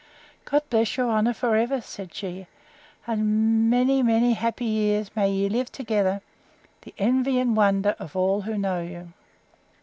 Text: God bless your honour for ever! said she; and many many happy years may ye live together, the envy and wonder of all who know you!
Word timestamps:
God 0.45 0.63
bless 0.71 0.97
your 0.97 1.11
honour 1.11 1.31
for 1.35 1.55
ever! 1.55 1.79
said 1.79 2.11
she; 2.11 2.47
and 3.05 3.69
many 3.69 4.01
many 4.01 4.33
happy 4.33 4.65
years 4.65 5.15
may 5.15 5.31
ye 5.31 5.47
live 5.47 5.71
together, 5.71 6.21
the 6.81 6.95
envy 6.97 7.39
and 7.39 7.55
wonder 7.55 7.95
of 7.99 8.15
all 8.15 8.41
who 8.41 8.57
know 8.57 8.81
you! 8.81 9.13